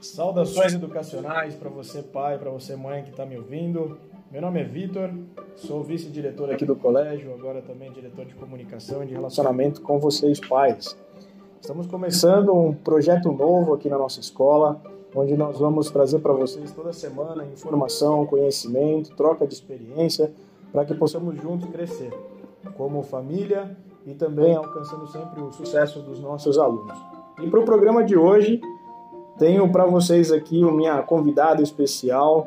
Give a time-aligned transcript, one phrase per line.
[0.00, 3.98] Saudações educacionais para você pai, para você mãe que está me ouvindo.
[4.32, 5.10] Meu nome é Vitor,
[5.56, 10.40] sou vice-diretor aqui do colégio, agora também diretor de comunicação e de relacionamento com vocês
[10.40, 10.96] pais.
[11.60, 14.80] Estamos começando um projeto novo aqui na nossa escola,
[15.14, 20.32] onde nós vamos trazer para vocês toda semana informação, conhecimento, troca de experiência,
[20.72, 22.10] para que possamos juntos crescer
[22.74, 26.96] como família e também alcançando sempre o sucesso dos nossos alunos.
[27.42, 28.60] E para o programa de hoje,
[29.40, 32.46] tenho para vocês aqui a minha convidada especial,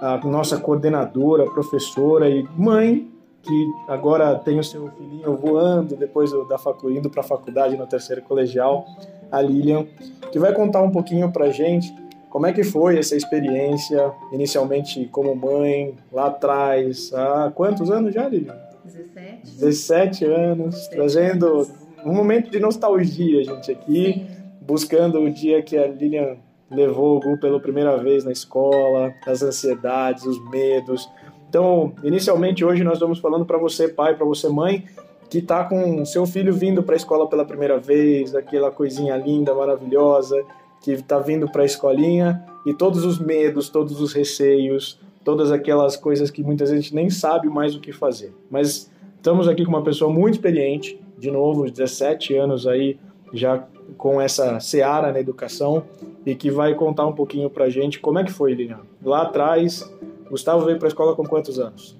[0.00, 3.10] a nossa coordenadora, professora e mãe,
[3.42, 7.86] que agora tem o seu filhinho voando depois da facu, indo para a faculdade no
[7.86, 8.86] terceiro colegial,
[9.30, 9.86] a Lilian,
[10.32, 11.94] que vai contar um pouquinho para gente
[12.30, 18.26] como é que foi essa experiência, inicialmente como mãe, lá atrás, há quantos anos já,
[18.28, 18.56] Lilian?
[18.84, 19.56] 17.
[19.60, 21.72] 17 anos, 17 trazendo anos.
[22.04, 24.43] um momento de nostalgia, gente, aqui, Sim.
[24.66, 26.36] Buscando o dia que a Lilian
[26.70, 31.08] levou o Gu pela primeira vez na escola, as ansiedades, os medos.
[31.48, 34.84] Então, inicialmente hoje nós vamos falando para você, pai, para você, mãe,
[35.30, 39.54] que está com seu filho vindo para a escola pela primeira vez, aquela coisinha linda,
[39.54, 40.42] maravilhosa,
[40.82, 45.96] que está vindo para a escolinha e todos os medos, todos os receios, todas aquelas
[45.96, 48.34] coisas que muitas vezes a gente nem sabe mais o que fazer.
[48.50, 52.98] Mas estamos aqui com uma pessoa muito experiente, de novo, 17 anos aí
[53.34, 53.66] já
[53.98, 55.84] com essa seara na educação
[56.24, 58.80] e que vai contar um pouquinho pra gente como é que foi, Lilian.
[59.02, 59.90] Lá atrás,
[60.30, 61.98] Gustavo veio para a escola com quantos anos?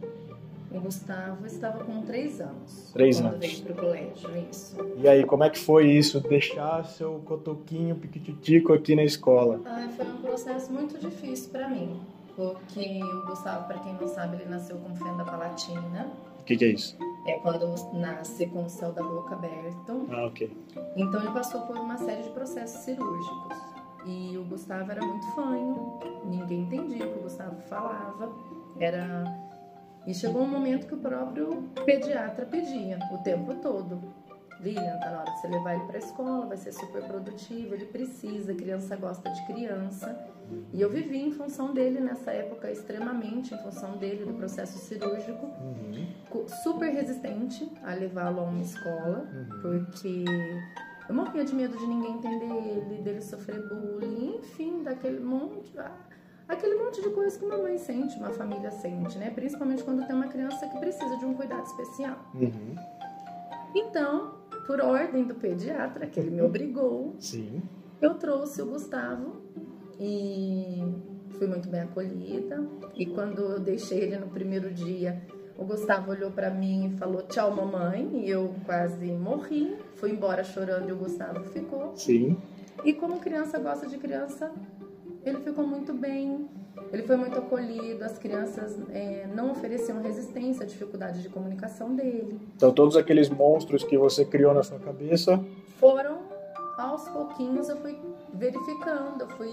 [0.71, 2.91] O Gustavo estava com três anos.
[2.93, 3.47] Três quando anos.
[3.47, 4.77] veio para o colégio, isso.
[4.97, 6.21] E aí, como é que foi isso?
[6.21, 9.61] Deixar seu cotoquinho piquititico aqui na escola?
[9.65, 12.01] Ah, foi um processo muito difícil para mim.
[12.35, 16.09] Porque o Gustavo, para quem não sabe, ele nasceu com fenda palatina.
[16.41, 16.97] O que, que é isso?
[17.27, 20.07] É quando nasce com o céu da boca aberto.
[20.11, 20.51] Ah, ok.
[20.97, 23.57] Então ele passou por uma série de processos cirúrgicos.
[24.07, 28.31] E o Gustavo era muito fanho, ninguém entendia o que o Gustavo falava.
[28.79, 29.25] Era
[30.07, 33.99] e chegou um momento que o próprio pediatra pedia o tempo todo.
[34.61, 37.87] Lilian, tá na hora de você levar ele para escola, vai ser super produtivo, ele
[37.87, 40.17] precisa, a criança gosta de criança.
[40.73, 45.47] E eu vivi em função dele nessa época, extremamente em função dele, do processo cirúrgico,
[45.47, 46.47] uhum.
[46.63, 49.61] super resistente a levá-lo a uma escola, uhum.
[49.61, 50.25] porque
[51.09, 55.73] eu morria de medo de ninguém entender ele, dele sofrer bullying, enfim, daquele monte.
[56.49, 59.31] Aquele monte de coisa que uma mãe sente, uma família sente, né?
[59.31, 62.19] Principalmente quando tem uma criança que precisa de um cuidado especial.
[62.35, 62.75] Uhum.
[63.75, 67.63] Então, por ordem do pediatra, que ele me obrigou, Sim.
[68.01, 69.37] eu trouxe o Gustavo
[70.01, 70.83] e
[71.39, 72.67] fui muito bem acolhida.
[72.95, 75.23] E quando eu deixei ele no primeiro dia,
[75.57, 78.25] o Gustavo olhou para mim e falou tchau, mamãe.
[78.25, 79.77] E eu quase morri.
[79.95, 81.97] Fui embora chorando e o Gustavo ficou.
[81.97, 82.37] Sim.
[82.85, 84.51] E como criança gosta de criança,
[85.25, 86.49] ele ficou muito bem.
[86.93, 92.39] Ele foi muito acolhido, as crianças é, não ofereciam resistência à dificuldade de comunicação dele.
[92.57, 95.43] Então, todos aqueles monstros que você criou na sua cabeça
[95.79, 96.19] foram
[96.79, 97.99] aos pouquinhos eu fui
[98.33, 99.53] verificando, eu fui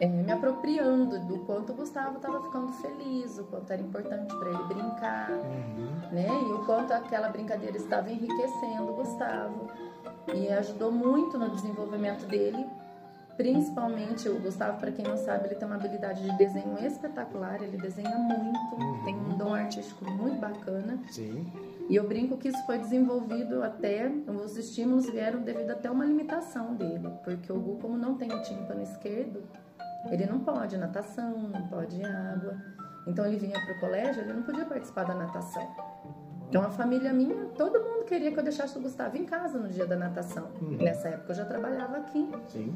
[0.00, 4.48] é, me apropriando do quanto o Gustavo estava ficando feliz, o quanto era importante para
[4.48, 6.12] ele brincar, uhum.
[6.12, 6.28] né?
[6.28, 9.68] E o quanto aquela brincadeira estava enriquecendo o Gustavo.
[10.34, 12.66] E ajudou muito no desenvolvimento dele
[13.38, 17.76] Principalmente o Gustavo, para quem não sabe, ele tem uma habilidade de desenho espetacular, ele
[17.76, 19.04] desenha muito, uhum.
[19.04, 20.98] tem um dom artístico muito bacana.
[21.08, 21.46] Sim.
[21.88, 26.74] E eu brinco que isso foi desenvolvido até, os estímulos vieram devido até uma limitação
[26.74, 29.44] dele, porque o Gu, como não tem o tímpano esquerdo,
[30.10, 32.56] ele não pode natação, não pode água.
[33.06, 35.62] Então ele vinha para o colégio, ele não podia participar da natação.
[36.48, 39.68] Então a família minha, todo mundo queria que eu deixasse o Gustavo em casa no
[39.68, 40.48] dia da natação.
[40.62, 40.78] Uhum.
[40.78, 42.30] Nessa época eu já trabalhava aqui.
[42.48, 42.74] Sim.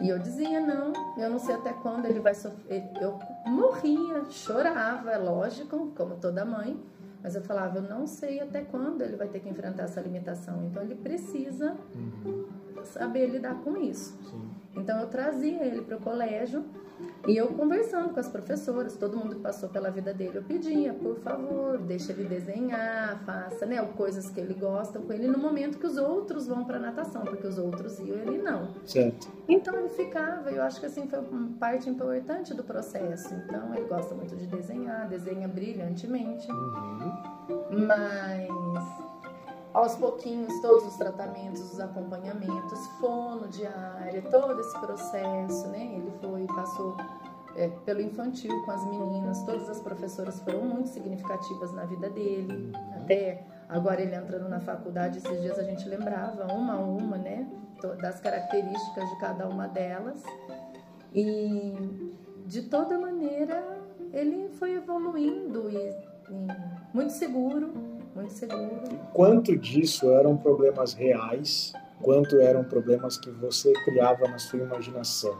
[0.00, 2.90] E eu dizia, não, eu não sei até quando ele vai sofrer.
[3.00, 6.76] Eu morria, chorava, é lógico, como toda mãe.
[7.24, 10.62] Mas eu falava, eu não sei até quando ele vai ter que enfrentar essa limitação.
[10.66, 12.44] Então ele precisa uhum.
[12.84, 14.14] saber lidar com isso.
[14.30, 14.50] Sim.
[14.76, 16.62] Então eu trazia ele para o colégio
[17.26, 20.92] e eu conversando com as professoras, todo mundo que passou pela vida dele, eu pedia,
[20.92, 25.78] por favor, deixa ele desenhar, faça, né, coisas que ele gosta com ele no momento
[25.78, 28.68] que os outros vão para natação, porque os outros iam, ele não.
[28.84, 29.28] Certo.
[29.48, 33.34] Então ele ficava, eu acho que assim foi uma parte importante do processo.
[33.34, 36.50] Então ele gosta muito de desenhar, desenha brilhantemente.
[36.50, 37.86] Uhum.
[37.86, 38.48] Mas
[39.74, 45.96] aos pouquinhos todos os tratamentos, os acompanhamentos, fono diário, todo esse processo, né?
[45.96, 46.96] Ele foi, passou
[47.56, 52.72] é, pelo infantil com as meninas, todas as professoras foram muito significativas na vida dele,
[52.94, 57.46] até agora ele entrando na faculdade, esses dias a gente lembrava uma a uma, né?
[57.94, 60.22] Das características de cada uma delas.
[61.14, 61.74] E
[62.46, 63.62] de toda maneira
[64.12, 66.46] ele foi evoluindo e, e
[66.92, 67.72] muito seguro,
[68.14, 68.82] muito seguro.
[69.12, 75.36] Quanto disso eram problemas reais, quanto eram problemas que você criava na sua imaginação?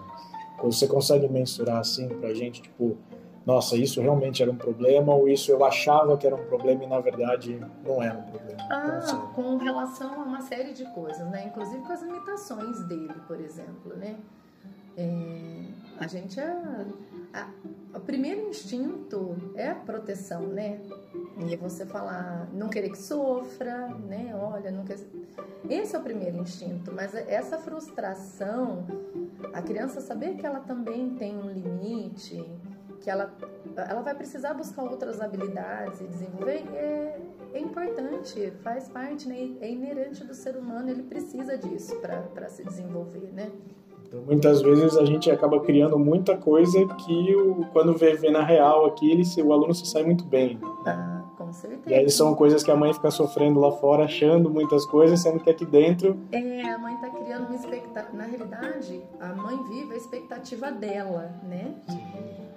[0.62, 2.96] Você consegue mensurar assim pra gente, tipo,
[3.46, 6.86] nossa, isso realmente era um problema ou isso eu achava que era um problema e
[6.86, 8.58] na verdade não era um problema?
[8.70, 11.46] Ah, então, com relação a uma série de coisas, né?
[11.46, 14.16] Inclusive com as limitações dele, por exemplo, né?
[14.96, 15.64] É,
[15.98, 16.86] a gente é,
[17.34, 17.48] a,
[17.94, 20.80] o primeiro instinto é a proteção, né?
[21.38, 24.34] E você falar, não querer que sofra, né?
[24.34, 24.98] Olha, não quer.
[25.68, 28.86] Esse é o primeiro instinto, mas essa frustração,
[29.52, 32.44] a criança saber que ela também tem um limite,
[33.00, 33.32] que ela,
[33.76, 37.20] ela vai precisar buscar outras habilidades e desenvolver, é,
[37.52, 39.56] é importante, faz parte, né?
[39.60, 43.50] é inerente do ser humano, ele precisa disso para se desenvolver, né?
[44.14, 48.44] Então, muitas vezes a gente acaba criando muita coisa que o, quando vê, vê na
[48.44, 50.54] real aqui, ele, o aluno se sai muito bem.
[50.54, 50.60] Né?
[50.86, 51.90] Ah, com certeza.
[51.90, 55.40] E aí são coisas que a mãe fica sofrendo lá fora, achando muitas coisas, sendo
[55.40, 56.16] que aqui dentro...
[56.30, 58.12] É, a mãe está criando uma expectativa...
[58.12, 61.74] Na realidade, a mãe vive a expectativa dela, né?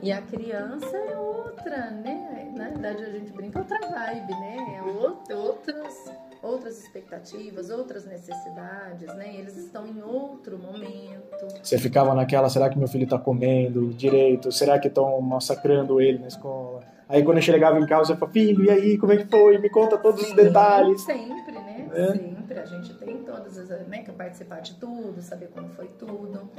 [0.02, 2.52] E a criança é outra, né?
[2.56, 4.78] Na verdade a gente brinca outra vibe, né?
[4.78, 6.12] É outras,
[6.44, 9.36] outras expectativas, outras necessidades, né?
[9.36, 11.48] Eles estão em outro momento.
[11.64, 14.52] Você ficava naquela, será que meu filho está comendo direito?
[14.52, 16.84] Será que estão massacrando ele na escola?
[17.10, 19.58] Aí quando eu chegava em casa, eu falava, filho, e aí, como é que foi?
[19.58, 21.02] Me conta todos Sim, os detalhes.
[21.02, 21.57] Sempre?
[21.98, 22.12] É?
[22.12, 22.60] Sempre.
[22.60, 24.04] A gente tem todas as, né?
[24.04, 26.50] Que participar de tudo, saber como foi tudo.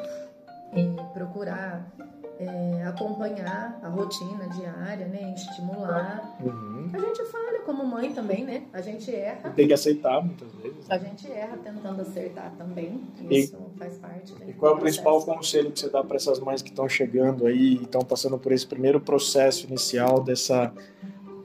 [0.74, 1.90] E procurar
[2.38, 5.34] é, acompanhar a rotina diária, né?
[5.34, 6.36] Estimular.
[6.40, 6.90] Uhum.
[6.92, 8.62] A gente falha como mãe também, né?
[8.72, 9.50] A gente erra.
[9.50, 10.86] Tem que aceitar muitas vezes.
[10.88, 10.94] Né?
[10.94, 13.02] A gente erra tentando acertar também.
[13.28, 14.32] Isso e, faz parte.
[14.34, 16.88] Né, e qual é o principal conselho que você dá para essas mães que estão
[16.88, 20.72] chegando aí e estão passando por esse primeiro processo inicial dessa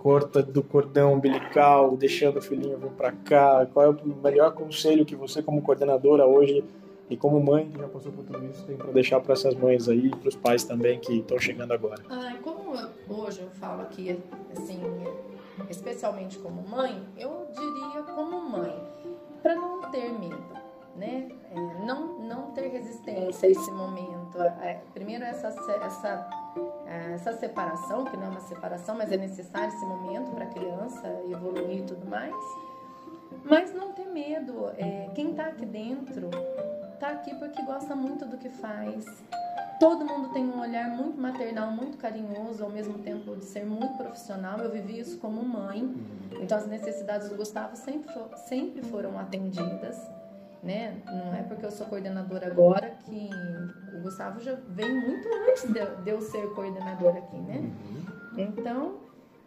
[0.03, 3.65] corta do cordão umbilical, deixando o filhinho vir para cá?
[3.73, 6.61] Qual é o melhor conselho que você, como coordenadora, hoje
[7.09, 9.87] e como mãe que já passou por tudo isso, tem para deixar para essas mães
[9.87, 12.03] aí para os pais também que estão chegando agora?
[12.09, 12.75] Ah, como
[13.23, 14.19] hoje eu falo aqui,
[14.51, 14.81] assim,
[15.69, 18.75] especialmente como mãe, eu diria como mãe,
[19.41, 20.43] para não ter medo,
[20.97, 21.29] né?
[21.49, 24.41] É, não, não ter resistência a esse momento.
[24.61, 26.29] É, primeiro, essa, essa,
[27.13, 31.07] essa separação, que não é uma separação, mas é necessário esse momento para a criança
[31.29, 32.35] evoluir e tudo mais.
[33.43, 34.69] Mas não ter medo.
[34.77, 36.29] É, quem está aqui dentro
[36.93, 39.05] está aqui porque gosta muito do que faz.
[39.79, 43.97] Todo mundo tem um olhar muito maternal, muito carinhoso, ao mesmo tempo de ser muito
[43.97, 44.59] profissional.
[44.59, 45.81] Eu vivi isso como mãe.
[45.81, 46.41] Uhum.
[46.41, 48.13] Então as necessidades do Gustavo sempre,
[48.47, 49.97] sempre foram atendidas.
[50.61, 50.95] Né?
[51.05, 53.29] Não é porque eu sou coordenadora agora que
[54.03, 57.57] Gustavo já vem muito antes de, de eu ser coordenadora aqui, né?
[57.57, 58.03] Uhum.
[58.37, 58.95] Então,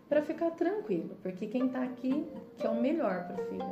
[0.09, 2.27] para ficar tranquilo, porque quem está aqui
[2.59, 3.67] quer o melhor para o filho.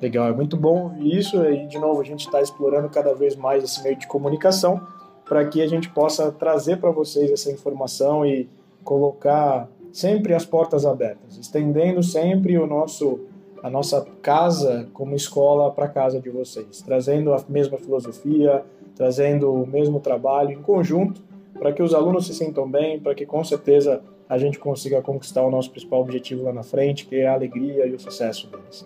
[0.00, 3.34] Legal, é muito bom ouvir isso e de novo a gente está explorando cada vez
[3.34, 4.86] mais esse meio de comunicação
[5.24, 8.48] para que a gente possa trazer para vocês essa informação e
[8.84, 13.20] colocar sempre as portas abertas, estendendo sempre o nosso
[13.62, 18.64] a nossa casa como escola para a casa de vocês, trazendo a mesma filosofia,
[18.96, 21.22] trazendo o mesmo trabalho em conjunto
[21.58, 25.42] para que os alunos se sintam bem, para que com certeza a gente consiga conquistar
[25.42, 28.84] o nosso principal objetivo lá na frente, que é a alegria e o sucesso deles.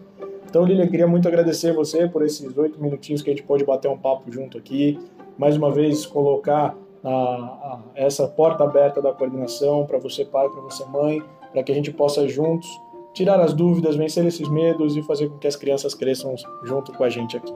[0.48, 3.88] Então, Lilian, queria muito agradecer você por esses oito minutinhos que a gente pode bater
[3.88, 4.98] um papo junto aqui.
[5.38, 10.60] Mais uma vez, colocar a, a, essa porta aberta da coordenação para você, pai, para
[10.60, 12.68] você, mãe, para que a gente possa juntos
[13.16, 17.02] tirar as dúvidas, vencer esses medos e fazer com que as crianças cresçam junto com
[17.02, 17.52] a gente aqui.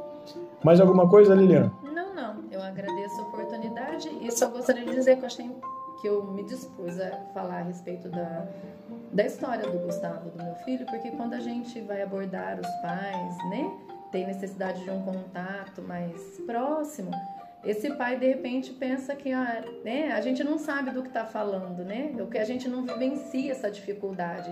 [0.64, 1.70] Mais alguma coisa, Lilian?
[1.82, 2.36] Não, não.
[2.50, 5.50] Eu agradeço a oportunidade e só gostaria de dizer que eu achei
[6.00, 8.46] que eu me dispus a falar a respeito da,
[9.12, 13.36] da história do Gustavo, do meu filho, porque quando a gente vai abordar os pais,
[13.50, 13.70] né,
[14.10, 17.10] tem necessidade de um contato mais próximo,
[17.62, 21.26] esse pai de repente pensa que ah, né, a gente não sabe do que está
[21.26, 22.14] falando, né?
[22.18, 24.50] O que a gente não vivencia essa dificuldade.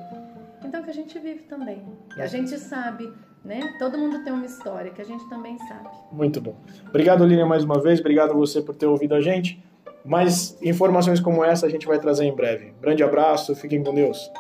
[0.64, 1.82] Então que a gente vive também.
[2.16, 3.12] A gente sabe,
[3.44, 3.60] né?
[3.78, 5.88] Todo mundo tem uma história que a gente também sabe.
[6.12, 6.56] Muito bom.
[6.88, 8.00] Obrigado, Lilian, mais uma vez.
[8.00, 9.62] Obrigado a você por ter ouvido a gente.
[10.04, 12.72] Mais informações como essa a gente vai trazer em breve.
[12.80, 14.30] Grande abraço, fiquem com Deus.